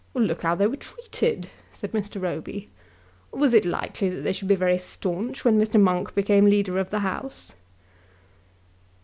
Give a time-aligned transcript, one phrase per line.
[0.15, 2.19] "Look how they were treated!" said Mr.
[2.19, 2.69] Roby.
[3.31, 5.79] "Was it likely that they should be very staunch when Mr.
[5.79, 7.53] Monk became Leader of the House?"